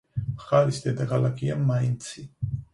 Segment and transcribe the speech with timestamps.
[0.37, 2.29] მხარის დედაქალაქია მაინცი.